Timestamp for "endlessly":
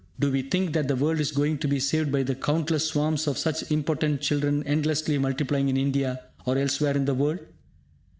4.65-5.19